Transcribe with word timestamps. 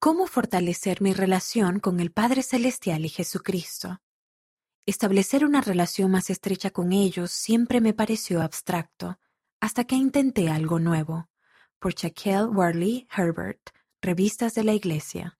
¿Cómo 0.00 0.28
fortalecer 0.28 1.02
mi 1.02 1.12
relación 1.12 1.80
con 1.80 1.98
el 1.98 2.12
Padre 2.12 2.44
Celestial 2.44 3.04
y 3.04 3.08
Jesucristo? 3.08 4.00
Establecer 4.86 5.44
una 5.44 5.60
relación 5.60 6.12
más 6.12 6.30
estrecha 6.30 6.70
con 6.70 6.92
ellos 6.92 7.32
siempre 7.32 7.80
me 7.80 7.94
pareció 7.94 8.40
abstracto, 8.40 9.18
hasta 9.58 9.82
que 9.82 9.96
intenté 9.96 10.50
algo 10.50 10.78
nuevo. 10.78 11.28
Por 11.80 11.94
Shaquille 11.94 12.44
Worley 12.44 13.08
Herbert, 13.10 13.70
Revistas 14.00 14.54
de 14.54 14.62
la 14.62 14.72
Iglesia. 14.72 15.36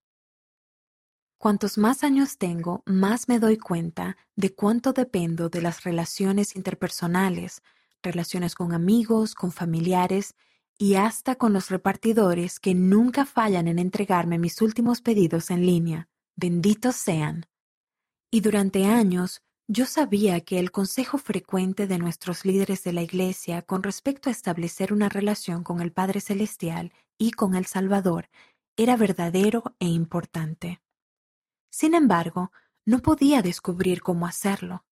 Cuantos 1.37 1.77
más 1.77 2.03
años 2.03 2.37
tengo, 2.37 2.83
más 2.85 3.29
me 3.29 3.39
doy 3.39 3.57
cuenta 3.57 4.17
de 4.35 4.53
cuánto 4.53 4.91
dependo 4.91 5.47
de 5.47 5.61
las 5.61 5.83
relaciones 5.85 6.57
interpersonales, 6.57 7.63
relaciones 8.03 8.55
con 8.55 8.73
amigos, 8.73 9.35
con 9.35 9.53
familiares 9.53 10.35
y 10.81 10.95
hasta 10.95 11.35
con 11.35 11.51
los 11.51 11.69
repartidores 11.69 12.57
que 12.59 12.73
nunca 12.73 13.25
fallan 13.25 13.67
en 13.67 13.79
entregarme 13.79 14.39
mis 14.39 14.61
últimos 14.61 15.01
pedidos 15.01 15.51
en 15.51 15.65
línea. 15.65 16.07
Benditos 16.37 16.95
sean. 16.95 17.47
Y 18.31 18.39
durante 18.39 18.85
años 18.85 19.41
yo 19.67 19.85
sabía 19.85 20.39
que 20.39 20.57
el 20.57 20.71
consejo 20.71 21.17
frecuente 21.17 21.85
de 21.85 21.97
nuestros 21.97 22.45
líderes 22.45 22.85
de 22.85 22.93
la 22.93 23.01
Iglesia 23.01 23.61
con 23.61 23.83
respecto 23.83 24.29
a 24.29 24.31
establecer 24.31 24.93
una 24.93 25.09
relación 25.09 25.63
con 25.63 25.81
el 25.81 25.91
Padre 25.91 26.21
Celestial 26.21 26.93
y 27.17 27.31
con 27.31 27.55
el 27.55 27.65
Salvador 27.65 28.29
era 28.77 28.95
verdadero 28.95 29.75
e 29.79 29.85
importante. 29.85 30.81
Sin 31.69 31.93
embargo, 31.93 32.53
no 32.85 32.99
podía 32.99 33.41
descubrir 33.41 34.01
cómo 34.01 34.25
hacerlo. 34.25 34.85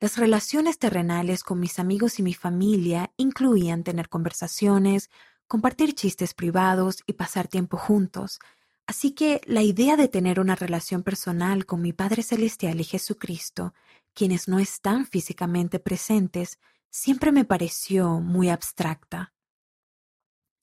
Las 0.00 0.16
relaciones 0.16 0.78
terrenales 0.78 1.44
con 1.44 1.60
mis 1.60 1.78
amigos 1.78 2.18
y 2.18 2.22
mi 2.22 2.34
familia 2.34 3.12
incluían 3.16 3.84
tener 3.84 4.08
conversaciones, 4.08 5.10
compartir 5.54 5.94
chistes 5.94 6.34
privados 6.34 7.04
y 7.06 7.12
pasar 7.12 7.46
tiempo 7.46 7.76
juntos, 7.76 8.40
así 8.88 9.12
que 9.12 9.40
la 9.46 9.62
idea 9.62 9.96
de 9.96 10.08
tener 10.08 10.40
una 10.40 10.56
relación 10.56 11.04
personal 11.04 11.64
con 11.64 11.80
mi 11.80 11.92
Padre 11.92 12.24
Celestial 12.24 12.80
y 12.80 12.82
Jesucristo, 12.82 13.72
quienes 14.14 14.48
no 14.48 14.58
están 14.58 15.06
físicamente 15.06 15.78
presentes, 15.78 16.58
siempre 16.90 17.30
me 17.30 17.44
pareció 17.44 18.18
muy 18.18 18.48
abstracta. 18.48 19.32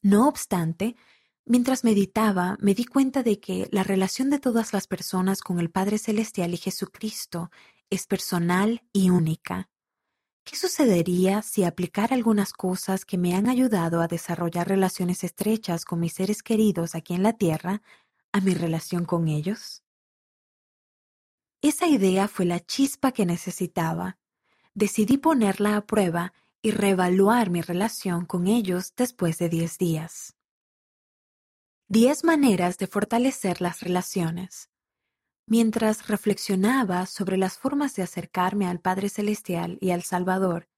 No 0.01 0.27
obstante, 0.27 0.97
Mientras 1.45 1.83
meditaba, 1.83 2.57
me 2.59 2.75
di 2.75 2.85
cuenta 2.85 3.23
de 3.23 3.39
que 3.39 3.67
la 3.71 3.83
relación 3.83 4.29
de 4.29 4.39
todas 4.39 4.73
las 4.73 4.87
personas 4.87 5.41
con 5.41 5.59
el 5.59 5.71
Padre 5.71 5.97
Celestial 5.97 6.53
y 6.53 6.57
Jesucristo 6.57 7.49
es 7.89 8.07
personal 8.07 8.83
y 8.93 9.09
única. 9.09 9.69
¿Qué 10.43 10.55
sucedería 10.55 11.43
si 11.43 11.63
aplicara 11.63 12.15
algunas 12.15 12.51
cosas 12.51 13.05
que 13.05 13.17
me 13.17 13.35
han 13.35 13.47
ayudado 13.47 14.01
a 14.01 14.07
desarrollar 14.07 14.67
relaciones 14.67 15.23
estrechas 15.23 15.85
con 15.85 15.99
mis 15.99 16.13
seres 16.13 16.41
queridos 16.41 16.95
aquí 16.95 17.13
en 17.13 17.23
la 17.23 17.33
Tierra 17.33 17.81
a 18.31 18.41
mi 18.41 18.53
relación 18.53 19.05
con 19.05 19.27
ellos? 19.27 19.83
Esa 21.61 21.85
idea 21.85 22.27
fue 22.27 22.45
la 22.45 22.59
chispa 22.59 23.11
que 23.11 23.25
necesitaba. 23.25 24.17
Decidí 24.73 25.17
ponerla 25.17 25.77
a 25.77 25.85
prueba 25.85 26.33
y 26.63 26.71
reevaluar 26.71 27.51
mi 27.51 27.61
relación 27.61 28.25
con 28.25 28.47
ellos 28.47 28.93
después 28.95 29.37
de 29.37 29.49
diez 29.49 29.77
días. 29.77 30.35
Diez 31.87 32.23
maneras 32.23 32.79
de 32.79 32.87
fortalecer 32.87 33.61
las 33.61 33.81
relaciones. 33.81 34.70
Mientras 35.51 36.07
reflexionaba 36.07 37.05
sobre 37.05 37.35
las 37.35 37.57
formas 37.57 37.93
de 37.97 38.03
acercarme 38.03 38.67
al 38.67 38.79
Padre 38.79 39.09
Celestial 39.09 39.77
y 39.81 39.91
al 39.91 40.01
Salvador, 40.01 40.69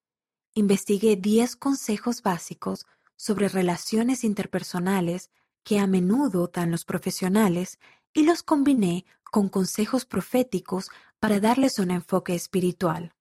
investigué 0.56 1.16
diez 1.16 1.56
consejos 1.56 2.24
básicos 2.24 2.88
sobre 3.16 3.50
relaciones 3.50 4.24
interpersonales 4.24 5.30
que 5.64 5.78
a 5.78 5.86
menudo 5.86 6.50
dan 6.52 6.72
los 6.72 6.86
profesionales 6.86 7.78
y 8.14 8.24
los 8.24 8.42
combiné 8.42 9.06
con 9.22 9.48
consejos 9.48 10.06
proféticos 10.06 10.90
para 11.20 11.40
darles 11.40 11.78
un 11.78 11.92
enfoque 11.92 12.34
espiritual. 12.34 13.14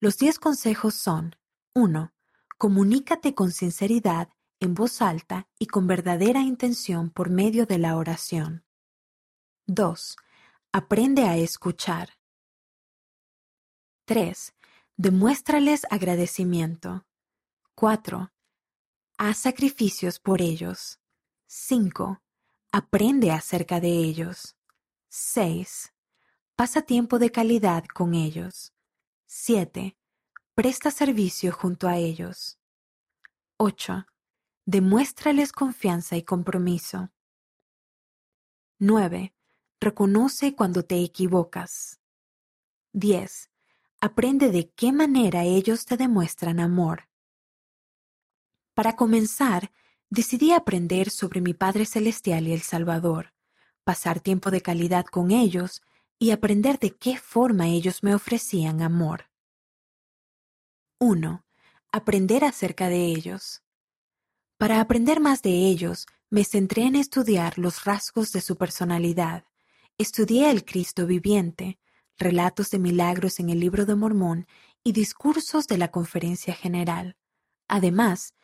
Los 0.00 0.16
diez 0.16 0.38
consejos 0.38 0.94
son 0.94 1.36
1. 1.74 2.14
Comunícate 2.56 3.34
con 3.34 3.50
sinceridad 3.52 4.30
en 4.58 4.72
voz 4.72 5.02
alta 5.02 5.48
y 5.58 5.66
con 5.66 5.86
verdadera 5.86 6.40
intención 6.40 7.10
por 7.10 7.28
medio 7.28 7.66
de 7.66 7.76
la 7.76 7.94
oración. 7.94 8.64
2. 9.66 10.16
Aprende 10.74 11.24
a 11.24 11.36
escuchar. 11.36 12.18
3. 14.06 14.54
Demuéstrales 14.96 15.82
agradecimiento. 15.90 17.04
4. 17.74 18.32
Haz 19.18 19.36
sacrificios 19.36 20.18
por 20.18 20.40
ellos. 20.40 20.98
5. 21.46 22.22
Aprende 22.72 23.32
acerca 23.32 23.80
de 23.80 23.88
ellos. 23.88 24.56
6. 25.10 25.92
Pasa 26.56 26.80
tiempo 26.80 27.18
de 27.18 27.30
calidad 27.30 27.84
con 27.84 28.14
ellos. 28.14 28.72
7. 29.26 29.94
Presta 30.54 30.90
servicio 30.90 31.52
junto 31.52 31.86
a 31.86 31.98
ellos. 31.98 32.58
8. 33.58 34.06
Demuéstrales 34.64 35.52
confianza 35.52 36.16
y 36.16 36.22
compromiso. 36.22 37.10
9. 38.78 39.34
Reconoce 39.82 40.54
cuando 40.54 40.84
te 40.84 41.02
equivocas. 41.02 41.98
10. 42.92 43.50
Aprende 44.00 44.52
de 44.52 44.70
qué 44.70 44.92
manera 44.92 45.42
ellos 45.42 45.86
te 45.86 45.96
demuestran 45.96 46.60
amor. 46.60 47.08
Para 48.74 48.94
comenzar, 48.94 49.72
decidí 50.08 50.52
aprender 50.52 51.10
sobre 51.10 51.40
mi 51.40 51.52
Padre 51.52 51.84
Celestial 51.84 52.46
y 52.46 52.52
el 52.52 52.62
Salvador, 52.62 53.34
pasar 53.82 54.20
tiempo 54.20 54.52
de 54.52 54.60
calidad 54.60 55.04
con 55.04 55.32
ellos 55.32 55.82
y 56.16 56.30
aprender 56.30 56.78
de 56.78 56.96
qué 56.96 57.18
forma 57.18 57.66
ellos 57.66 58.04
me 58.04 58.14
ofrecían 58.14 58.82
amor. 58.82 59.30
1. 61.00 61.44
Aprender 61.90 62.44
acerca 62.44 62.88
de 62.88 63.06
ellos. 63.06 63.64
Para 64.58 64.80
aprender 64.80 65.18
más 65.18 65.42
de 65.42 65.50
ellos, 65.50 66.06
me 66.30 66.44
centré 66.44 66.84
en 66.84 66.94
estudiar 66.94 67.58
los 67.58 67.84
rasgos 67.84 68.30
de 68.30 68.42
su 68.42 68.56
personalidad. 68.56 69.42
Estudié 70.02 70.50
el 70.50 70.64
Cristo 70.64 71.06
viviente, 71.06 71.78
relatos 72.18 72.72
de 72.72 72.80
milagros 72.80 73.38
en 73.38 73.50
el 73.50 73.60
libro 73.60 73.86
de 73.86 73.94
Mormón 73.94 74.48
y 74.82 74.90
discursos 74.90 75.68
de 75.68 75.78
la 75.78 75.92
conferencia 75.92 76.54
general. 76.54 77.16
Además, 77.68 78.34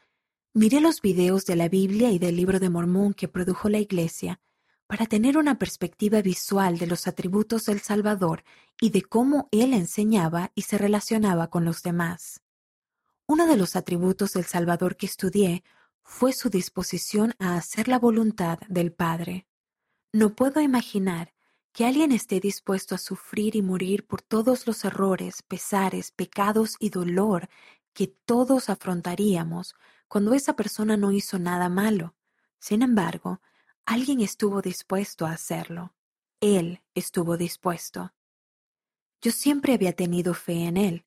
miré 0.55 0.81
los 0.81 1.01
videos 1.01 1.47
de 1.47 1.57
la 1.57 1.69
Biblia 1.69 2.13
y 2.13 2.21
del 2.21 2.37
libro 2.37 2.61
de 2.61 2.71
Mormón 2.71 3.13
que 3.13 3.27
produjo 3.27 3.69
la 3.69 3.81
Iglesia 3.81 4.41
para 4.87 5.07
tener 5.07 5.37
una 5.37 5.59
perspectiva 5.59 6.23
visual 6.23 6.79
de 6.79 6.87
los 6.87 7.09
atributos 7.09 7.65
del 7.65 7.81
Salvador 7.81 8.45
y 8.81 8.91
de 8.91 9.03
cómo 9.03 9.49
Él 9.51 9.75
enseñaba 9.75 10.53
y 10.55 10.63
se 10.63 10.79
relacionaba 10.79 11.51
con 11.51 11.65
los 11.65 11.83
demás. 11.83 12.41
Uno 13.27 13.49
de 13.49 13.57
los 13.57 13.75
atributos 13.75 14.35
del 14.35 14.45
Salvador 14.45 14.97
que 14.97 15.07
estudié 15.07 15.65
fue 16.05 16.33
su 16.33 16.51
disposición 16.51 17.35
a 17.41 17.57
hacer 17.57 17.89
la 17.89 17.99
voluntad 17.99 18.61
del 18.69 18.93
Padre. 18.93 19.49
No 20.13 20.37
puedo 20.37 20.61
imaginar 20.61 21.35
que 21.79 21.87
alguien 21.87 22.11
esté 22.11 22.41
dispuesto 22.41 22.97
a 22.97 22.99
sufrir 22.99 23.55
y 23.55 23.63
morir 23.63 24.05
por 24.05 24.21
todos 24.21 24.67
los 24.67 24.85
errores, 24.85 25.43
pesares, 25.43 26.11
pecados 26.11 26.75
y 26.81 26.91
dolor 26.91 27.49
que 27.93 28.09
todos 28.09 28.69
afrontaríamos 28.69 29.77
cuando 30.09 30.35
esa 30.35 30.57
persona 30.57 30.97
no 30.97 31.13
hizo 31.13 31.39
nada 31.39 31.69
malo. 31.69 32.17
Sin 32.59 32.83
embargo, 32.83 33.41
alguien 33.87 34.21
estuvo 34.23 34.61
dispuesto 34.61 35.25
a 35.25 35.31
hacerlo. 35.31 35.95
Él 36.41 36.83
estuvo 36.97 37.37
dispuesto. 37.37 38.13
Yo 39.23 39.31
siempre 39.31 39.73
había 39.73 39.93
tenido 39.93 40.35
fe 40.35 40.65
en 40.65 40.79
Él, 40.79 41.07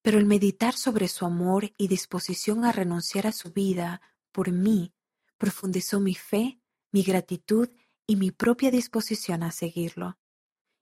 pero 0.00 0.16
el 0.16 0.24
meditar 0.24 0.72
sobre 0.72 1.08
su 1.08 1.26
amor 1.26 1.72
y 1.76 1.88
disposición 1.88 2.64
a 2.64 2.72
renunciar 2.72 3.26
a 3.26 3.32
su 3.32 3.52
vida 3.52 4.00
por 4.32 4.50
mí 4.50 4.94
profundizó 5.36 6.00
mi 6.00 6.14
fe, 6.14 6.58
mi 6.90 7.02
gratitud 7.02 7.68
y 8.06 8.16
mi 8.16 8.30
propia 8.30 8.70
disposición 8.70 9.42
a 9.42 9.50
seguirlo. 9.50 10.18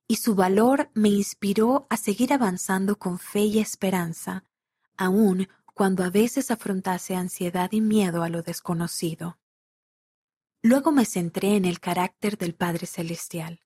Y 0.06 0.16
su 0.16 0.34
valor 0.34 0.90
me 0.94 1.08
inspiró 1.08 1.86
a 1.88 1.96
seguir 1.96 2.32
avanzando 2.32 2.98
con 2.98 3.18
fe 3.18 3.40
y 3.40 3.58
esperanza, 3.58 4.44
aun 4.96 5.48
cuando 5.72 6.04
a 6.04 6.10
veces 6.10 6.50
afrontase 6.50 7.16
ansiedad 7.16 7.72
y 7.72 7.80
miedo 7.80 8.22
a 8.22 8.28
lo 8.28 8.42
desconocido. 8.42 9.38
Luego 10.62 10.92
me 10.92 11.04
centré 11.04 11.56
en 11.56 11.64
el 11.64 11.80
carácter 11.80 12.38
del 12.38 12.54
Padre 12.54 12.86
Celestial. 12.86 13.60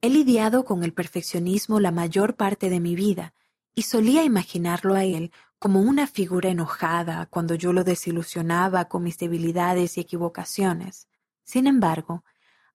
He 0.00 0.10
lidiado 0.10 0.64
con 0.64 0.82
el 0.82 0.92
perfeccionismo 0.92 1.80
la 1.80 1.92
mayor 1.92 2.36
parte 2.36 2.70
de 2.70 2.80
mi 2.80 2.94
vida 2.94 3.34
y 3.74 3.82
solía 3.82 4.24
imaginarlo 4.24 4.94
a 4.94 5.04
él 5.04 5.32
como 5.58 5.80
una 5.80 6.06
figura 6.06 6.50
enojada 6.50 7.26
cuando 7.26 7.54
yo 7.54 7.72
lo 7.72 7.84
desilusionaba 7.84 8.86
con 8.86 9.04
mis 9.04 9.16
debilidades 9.18 9.96
y 9.96 10.00
equivocaciones. 10.00 11.08
Sin 11.44 11.66
embargo, 11.66 12.24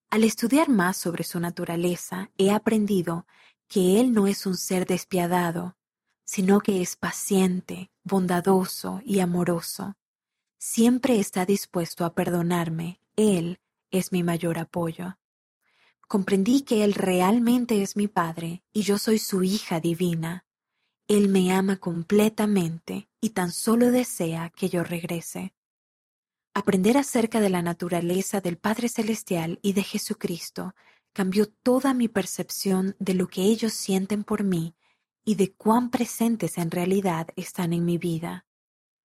al 0.09 0.23
estudiar 0.23 0.69
más 0.69 0.97
sobre 0.97 1.23
su 1.23 1.39
naturaleza, 1.39 2.31
he 2.37 2.51
aprendido 2.51 3.27
que 3.67 3.99
Él 3.99 4.13
no 4.13 4.27
es 4.27 4.45
un 4.45 4.55
ser 4.55 4.85
despiadado, 4.85 5.75
sino 6.23 6.59
que 6.61 6.81
es 6.81 6.95
paciente, 6.95 7.91
bondadoso 8.03 9.01
y 9.03 9.19
amoroso. 9.19 9.95
Siempre 10.57 11.19
está 11.19 11.45
dispuesto 11.45 12.05
a 12.05 12.13
perdonarme. 12.13 12.99
Él 13.15 13.59
es 13.91 14.11
mi 14.11 14.23
mayor 14.23 14.59
apoyo. 14.59 15.17
comprendí 16.07 16.61
que 16.61 16.85
Él 16.85 16.93
realmente 16.93 17.81
es 17.81 17.97
mi 17.97 18.07
Padre 18.07 18.63
y 18.71 18.83
yo 18.83 18.97
soy 18.97 19.19
su 19.19 19.43
hija 19.43 19.81
divina. 19.81 20.45
Él 21.09 21.27
me 21.27 21.51
ama 21.51 21.77
completamente 21.77 23.09
y 23.19 23.31
tan 23.31 23.51
solo 23.51 23.91
desea 23.91 24.49
que 24.49 24.69
yo 24.69 24.83
regrese. 24.83 25.53
Aprender 26.57 26.97
acerca 26.97 27.39
de 27.39 27.51
la 27.51 27.61
naturaleza 27.61 28.41
del 28.41 28.57
Padre 28.57 28.89
Celestial 28.89 29.59
y 29.61 29.73
de 29.73 29.83
Jesucristo 29.83 30.73
cambió 31.13 31.45
toda 31.47 31.93
mi 31.93 32.07
percepción 32.07 32.95
de 32.97 33.13
lo 33.13 33.27
que 33.27 33.43
ellos 33.43 33.73
sienten 33.73 34.23
por 34.23 34.43
mí 34.43 34.75
y 35.23 35.35
de 35.35 35.53
cuán 35.53 35.91
presentes 35.91 36.57
en 36.57 36.71
realidad 36.71 37.27
están 37.35 37.73
en 37.73 37.85
mi 37.85 37.99
vida. 37.99 38.47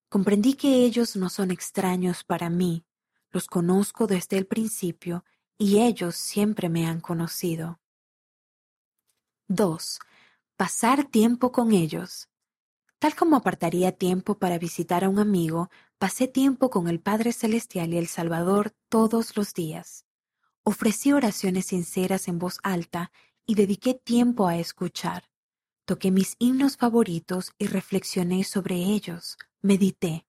Comprendí 0.09 0.55
que 0.55 0.77
ellos 0.77 1.15
no 1.15 1.29
son 1.29 1.51
extraños 1.51 2.25
para 2.25 2.49
mí, 2.49 2.87
los 3.31 3.49
conozco 3.49 4.07
desde 4.07 4.39
el 4.39 4.47
principio 4.47 5.23
y 5.59 5.81
ellos 5.81 6.17
siempre 6.17 6.71
me 6.71 6.87
han 6.87 7.03
conocido. 7.03 7.81
2. 9.49 9.99
Pasar 10.57 11.05
tiempo 11.05 11.53
con 11.53 11.73
ellos. 11.73 12.31
Tal 12.99 13.15
como 13.17 13.37
apartaría 13.37 13.91
tiempo 13.91 14.39
para 14.39 14.59
visitar 14.59 15.03
a 15.05 15.09
un 15.09 15.19
amigo, 15.19 15.71
pasé 16.03 16.27
tiempo 16.27 16.69
con 16.69 16.89
el 16.89 16.99
Padre 16.99 17.33
Celestial 17.33 17.95
y 17.95 17.97
el 17.97 18.09
Salvador 18.09 18.75
todos 18.89 19.37
los 19.37 19.55
días. 19.55 20.05
Ofrecí 20.65 21.13
oraciones 21.13 21.67
sinceras 21.67 22.27
en 22.27 22.41
voz 22.41 22.59
alta 22.65 23.13
y 23.47 23.55
dediqué 23.55 23.95
tiempo 23.95 24.49
a 24.49 24.57
escuchar. 24.57 25.31
Toqué 25.85 26.11
mis 26.11 26.35
himnos 26.41 26.77
favoritos 26.77 27.53
y 27.57 27.69
reflexioné 27.69 28.43
sobre 28.43 28.75
ellos, 28.75 29.39
medité. 29.61 30.27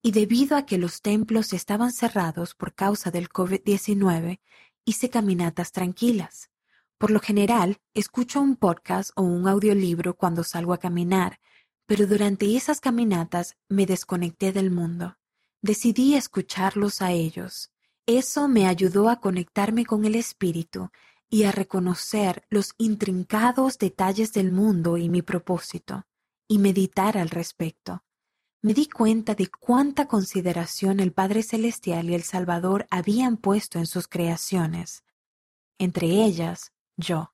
Y 0.00 0.12
debido 0.12 0.56
a 0.56 0.64
que 0.64 0.78
los 0.78 1.02
templos 1.02 1.54
estaban 1.54 1.90
cerrados 1.90 2.54
por 2.54 2.72
causa 2.72 3.10
del 3.10 3.30
COVID-19, 3.30 4.38
hice 4.84 5.10
caminatas 5.10 5.72
tranquilas. 5.72 6.50
Por 6.98 7.10
lo 7.10 7.18
general, 7.18 7.80
escucho 7.94 8.40
un 8.40 8.54
podcast 8.54 9.10
o 9.16 9.22
un 9.22 9.48
audiolibro 9.48 10.14
cuando 10.14 10.44
salgo 10.44 10.72
a 10.72 10.78
caminar, 10.78 11.40
pero 11.90 12.06
durante 12.06 12.56
esas 12.56 12.80
caminatas 12.80 13.56
me 13.68 13.84
desconecté 13.84 14.52
del 14.52 14.70
mundo. 14.70 15.16
Decidí 15.60 16.14
escucharlos 16.14 17.02
a 17.02 17.10
ellos. 17.10 17.72
Eso 18.06 18.46
me 18.46 18.68
ayudó 18.68 19.08
a 19.08 19.20
conectarme 19.20 19.84
con 19.84 20.04
el 20.04 20.14
espíritu 20.14 20.90
y 21.28 21.42
a 21.42 21.50
reconocer 21.50 22.46
los 22.48 22.74
intrincados 22.78 23.76
detalles 23.76 24.32
del 24.32 24.52
mundo 24.52 24.98
y 24.98 25.08
mi 25.08 25.22
propósito, 25.22 26.06
y 26.46 26.60
meditar 26.60 27.18
al 27.18 27.28
respecto. 27.28 28.04
Me 28.62 28.72
di 28.72 28.88
cuenta 28.88 29.34
de 29.34 29.48
cuánta 29.48 30.06
consideración 30.06 31.00
el 31.00 31.12
Padre 31.12 31.42
Celestial 31.42 32.08
y 32.08 32.14
el 32.14 32.22
Salvador 32.22 32.86
habían 32.92 33.36
puesto 33.36 33.80
en 33.80 33.88
sus 33.88 34.06
creaciones, 34.06 35.02
entre 35.76 36.06
ellas 36.06 36.72
yo. 36.96 37.32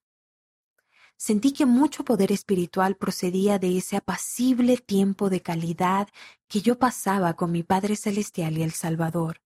Sentí 1.17 1.51
que 1.51 1.65
mucho 1.65 2.05
poder 2.05 2.31
espiritual 2.31 2.95
procedía 2.95 3.57
de 3.57 3.75
ese 3.75 3.97
apacible 3.97 4.77
tiempo 4.77 5.31
de 5.31 5.41
calidad 5.41 6.07
que 6.47 6.61
yo 6.61 6.77
pasaba 6.77 7.33
con 7.33 7.51
mi 7.51 7.63
Padre 7.63 7.95
Celestial 7.95 8.57
y 8.59 8.61
el 8.61 8.71
Salvador. 8.71 9.41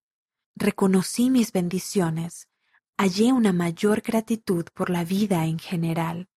Reconocí 0.53 1.29
mis 1.29 1.53
bendiciones, 1.53 2.49
hallé 2.97 3.31
una 3.31 3.53
mayor 3.53 4.01
gratitud 4.01 4.65
por 4.73 4.89
la 4.89 5.05
vida 5.05 5.45
en 5.45 5.59
general, 5.59 6.27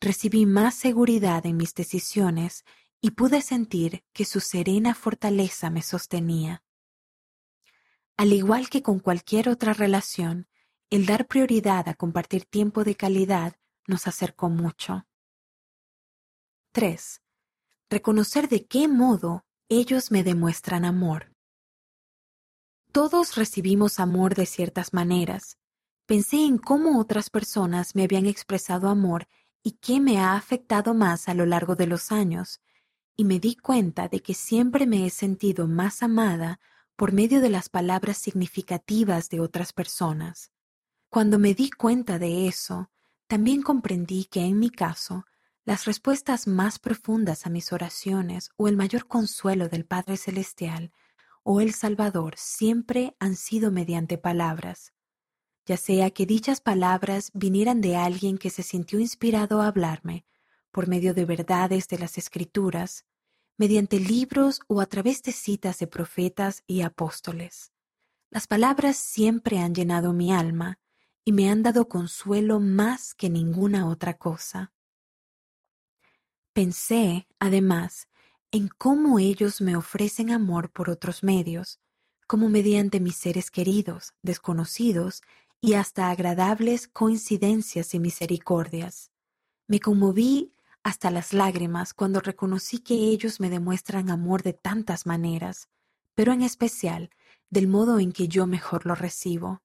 recibí 0.00 0.46
más 0.46 0.76
seguridad 0.76 1.44
en 1.46 1.56
mis 1.56 1.74
decisiones 1.74 2.64
y 3.00 3.10
pude 3.10 3.42
sentir 3.42 4.04
que 4.12 4.24
su 4.24 4.38
serena 4.38 4.94
fortaleza 4.94 5.68
me 5.68 5.82
sostenía. 5.82 6.62
Al 8.16 8.32
igual 8.32 8.70
que 8.70 8.82
con 8.82 9.00
cualquier 9.00 9.48
otra 9.48 9.72
relación, 9.74 10.46
el 10.90 11.06
dar 11.06 11.26
prioridad 11.26 11.88
a 11.88 11.94
compartir 11.94 12.44
tiempo 12.44 12.84
de 12.84 12.94
calidad 12.94 13.56
nos 13.86 14.06
acercó 14.06 14.48
mucho. 14.48 15.06
3. 16.72 17.22
Reconocer 17.88 18.48
de 18.48 18.66
qué 18.66 18.88
modo 18.88 19.44
ellos 19.68 20.10
me 20.10 20.22
demuestran 20.22 20.84
amor. 20.84 21.32
Todos 22.92 23.34
recibimos 23.34 24.00
amor 24.00 24.34
de 24.34 24.46
ciertas 24.46 24.92
maneras. 24.92 25.58
Pensé 26.06 26.44
en 26.44 26.58
cómo 26.58 27.00
otras 27.00 27.30
personas 27.30 27.94
me 27.94 28.04
habían 28.04 28.26
expresado 28.26 28.88
amor 28.88 29.28
y 29.62 29.72
qué 29.72 30.00
me 30.00 30.18
ha 30.18 30.36
afectado 30.36 30.94
más 30.94 31.28
a 31.28 31.34
lo 31.34 31.46
largo 31.46 31.74
de 31.74 31.86
los 31.86 32.12
años, 32.12 32.60
y 33.16 33.24
me 33.24 33.40
di 33.40 33.56
cuenta 33.56 34.08
de 34.08 34.20
que 34.20 34.34
siempre 34.34 34.86
me 34.86 35.06
he 35.06 35.10
sentido 35.10 35.66
más 35.66 36.02
amada 36.02 36.60
por 36.94 37.12
medio 37.12 37.40
de 37.40 37.50
las 37.50 37.68
palabras 37.68 38.18
significativas 38.18 39.28
de 39.28 39.40
otras 39.40 39.72
personas. 39.72 40.52
Cuando 41.10 41.38
me 41.38 41.54
di 41.54 41.70
cuenta 41.70 42.18
de 42.18 42.46
eso, 42.46 42.90
también 43.26 43.62
comprendí 43.62 44.24
que 44.26 44.40
en 44.40 44.58
mi 44.58 44.70
caso, 44.70 45.26
las 45.64 45.84
respuestas 45.84 46.46
más 46.46 46.78
profundas 46.78 47.46
a 47.46 47.50
mis 47.50 47.72
oraciones 47.72 48.50
o 48.56 48.68
el 48.68 48.76
mayor 48.76 49.08
consuelo 49.08 49.68
del 49.68 49.84
Padre 49.84 50.16
Celestial 50.16 50.92
o 51.42 51.60
el 51.60 51.74
Salvador 51.74 52.34
siempre 52.36 53.16
han 53.18 53.34
sido 53.34 53.72
mediante 53.72 54.16
palabras, 54.16 54.92
ya 55.64 55.76
sea 55.76 56.10
que 56.10 56.24
dichas 56.24 56.60
palabras 56.60 57.30
vinieran 57.34 57.80
de 57.80 57.96
alguien 57.96 58.38
que 58.38 58.50
se 58.50 58.62
sintió 58.62 59.00
inspirado 59.00 59.60
a 59.60 59.66
hablarme 59.66 60.24
por 60.70 60.86
medio 60.86 61.14
de 61.14 61.24
verdades 61.24 61.88
de 61.88 61.98
las 61.98 62.18
Escrituras, 62.18 63.04
mediante 63.56 63.98
libros 63.98 64.60
o 64.68 64.80
a 64.80 64.86
través 64.86 65.22
de 65.22 65.32
citas 65.32 65.78
de 65.78 65.86
profetas 65.88 66.62
y 66.66 66.82
apóstoles. 66.82 67.72
Las 68.30 68.46
palabras 68.46 68.96
siempre 68.96 69.58
han 69.58 69.74
llenado 69.74 70.12
mi 70.12 70.32
alma 70.32 70.78
y 71.26 71.32
me 71.32 71.50
han 71.50 71.64
dado 71.64 71.88
consuelo 71.88 72.60
más 72.60 73.12
que 73.12 73.28
ninguna 73.28 73.88
otra 73.88 74.16
cosa. 74.16 74.72
Pensé, 76.52 77.26
además, 77.40 78.08
en 78.52 78.68
cómo 78.68 79.18
ellos 79.18 79.60
me 79.60 79.74
ofrecen 79.74 80.30
amor 80.30 80.70
por 80.70 80.88
otros 80.88 81.24
medios, 81.24 81.80
como 82.28 82.48
mediante 82.48 83.00
mis 83.00 83.16
seres 83.16 83.50
queridos, 83.50 84.14
desconocidos 84.22 85.22
y 85.60 85.74
hasta 85.74 86.10
agradables 86.10 86.86
coincidencias 86.86 87.92
y 87.92 87.98
misericordias. 87.98 89.10
Me 89.66 89.80
conmoví 89.80 90.54
hasta 90.84 91.10
las 91.10 91.32
lágrimas 91.32 91.92
cuando 91.92 92.20
reconocí 92.20 92.78
que 92.78 92.94
ellos 92.94 93.40
me 93.40 93.50
demuestran 93.50 94.10
amor 94.10 94.44
de 94.44 94.52
tantas 94.52 95.06
maneras, 95.06 95.68
pero 96.14 96.32
en 96.32 96.42
especial 96.42 97.10
del 97.50 97.66
modo 97.66 97.98
en 97.98 98.12
que 98.12 98.28
yo 98.28 98.46
mejor 98.46 98.86
lo 98.86 98.94
recibo. 98.94 99.64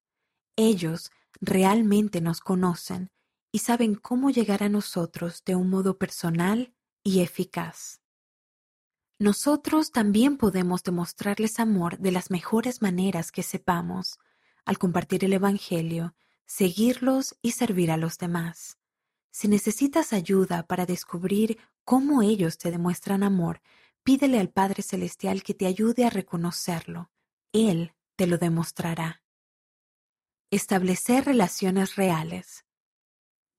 Ellos 0.55 1.11
realmente 1.41 2.21
nos 2.21 2.39
conocen 2.39 3.11
y 3.51 3.59
saben 3.59 3.95
cómo 3.95 4.29
llegar 4.29 4.63
a 4.63 4.69
nosotros 4.69 5.43
de 5.43 5.55
un 5.55 5.69
modo 5.69 5.97
personal 5.97 6.73
y 7.03 7.21
eficaz. 7.21 7.99
Nosotros 9.19 9.91
también 9.91 10.37
podemos 10.37 10.83
demostrarles 10.83 11.59
amor 11.59 11.99
de 11.99 12.11
las 12.11 12.31
mejores 12.31 12.81
maneras 12.81 13.31
que 13.31 13.43
sepamos, 13.43 14.19
al 14.65 14.77
compartir 14.77 15.25
el 15.25 15.33
Evangelio, 15.33 16.15
seguirlos 16.45 17.35
y 17.41 17.51
servir 17.51 17.91
a 17.91 17.97
los 17.97 18.17
demás. 18.17 18.77
Si 19.31 19.47
necesitas 19.47 20.13
ayuda 20.13 20.65
para 20.67 20.85
descubrir 20.85 21.57
cómo 21.83 22.21
ellos 22.21 22.57
te 22.57 22.71
demuestran 22.71 23.23
amor, 23.23 23.61
pídele 24.03 24.39
al 24.39 24.49
Padre 24.49 24.81
Celestial 24.81 25.43
que 25.43 25.53
te 25.53 25.67
ayude 25.67 26.05
a 26.05 26.09
reconocerlo. 26.09 27.11
Él 27.53 27.93
te 28.15 28.27
lo 28.27 28.37
demostrará. 28.37 29.20
Establecer 30.53 31.23
relaciones 31.23 31.95
reales. 31.95 32.65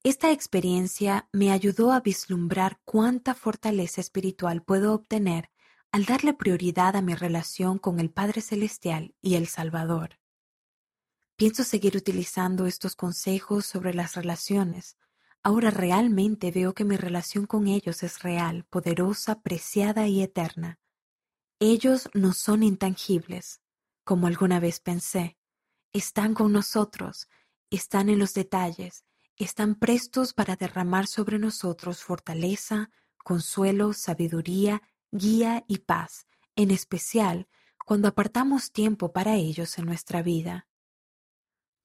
Esta 0.03 0.31
experiencia 0.31 1.27
me 1.31 1.51
ayudó 1.51 1.91
a 1.91 2.01
vislumbrar 2.01 2.79
cuánta 2.85 3.33
fortaleza 3.33 3.99
espiritual 3.99 4.61
puedo 4.61 4.93
obtener 4.93 5.49
al 5.91 6.05
darle 6.05 6.35
prioridad 6.35 6.95
a 6.95 7.01
mi 7.01 7.15
relación 7.15 7.79
con 7.79 7.99
el 7.99 8.11
Padre 8.11 8.41
Celestial 8.41 9.15
y 9.23 9.33
el 9.33 9.47
Salvador. 9.47 10.19
Pienso 11.35 11.63
seguir 11.63 11.97
utilizando 11.97 12.67
estos 12.67 12.95
consejos 12.95 13.65
sobre 13.65 13.95
las 13.95 14.13
relaciones. 14.13 14.95
Ahora 15.41 15.71
realmente 15.71 16.51
veo 16.51 16.75
que 16.75 16.85
mi 16.85 16.95
relación 16.95 17.47
con 17.47 17.65
ellos 17.65 18.03
es 18.03 18.21
real, 18.21 18.65
poderosa, 18.69 19.41
preciada 19.41 20.07
y 20.07 20.21
eterna. 20.21 20.77
Ellos 21.59 22.07
no 22.13 22.33
son 22.33 22.61
intangibles, 22.61 23.61
como 24.03 24.27
alguna 24.27 24.59
vez 24.59 24.79
pensé. 24.79 25.39
Están 25.93 26.33
con 26.33 26.51
nosotros, 26.51 27.27
están 27.69 28.09
en 28.09 28.19
los 28.19 28.33
detalles, 28.33 29.05
están 29.37 29.75
prestos 29.75 30.33
para 30.33 30.55
derramar 30.55 31.07
sobre 31.07 31.39
nosotros 31.39 32.03
fortaleza, 32.03 32.89
consuelo, 33.23 33.93
sabiduría 33.93 34.81
guía 35.13 35.63
y 35.67 35.77
paz, 35.79 36.25
en 36.55 36.71
especial 36.71 37.47
cuando 37.85 38.07
apartamos 38.07 38.71
tiempo 38.71 39.13
para 39.13 39.35
ellos 39.35 39.77
en 39.77 39.85
nuestra 39.85 40.23
vida. 40.23 40.67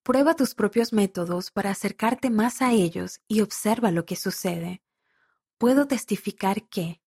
Prueba 0.02 0.34
tus 0.34 0.54
propios 0.54 0.94
métodos 0.94 1.50
para 1.50 1.70
acercarte 1.70 2.30
más 2.30 2.62
a 2.62 2.72
ellos 2.72 3.20
y 3.28 3.42
observa 3.42 3.90
lo 3.90 4.06
que 4.06 4.16
sucede. 4.16 4.82
Puedo 5.58 5.86
testificar 5.86 6.66
que, 6.68 7.02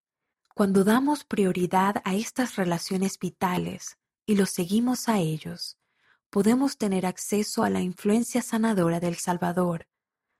cuando 0.54 0.84
damos 0.84 1.24
prioridad 1.24 1.96
a 2.04 2.14
estas 2.14 2.54
relaciones 2.54 3.18
vitales 3.18 3.98
y 4.24 4.36
los 4.36 4.50
seguimos 4.50 5.08
a 5.08 5.18
ellos, 5.18 5.78
podemos 6.32 6.78
tener 6.78 7.04
acceso 7.04 7.62
a 7.62 7.68
la 7.68 7.82
influencia 7.82 8.40
sanadora 8.40 9.00
del 9.00 9.16
Salvador, 9.16 9.86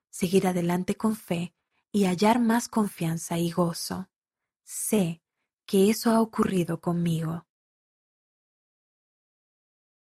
seguir 0.08 0.46
adelante 0.46 0.96
con 0.96 1.16
fe 1.16 1.54
y 1.92 2.06
hallar 2.06 2.40
más 2.40 2.66
confianza 2.66 3.36
y 3.36 3.50
gozo. 3.50 4.08
Sé 4.64 5.22
que 5.66 5.90
eso 5.90 6.10
ha 6.10 6.22
ocurrido 6.22 6.80
conmigo. 6.80 7.46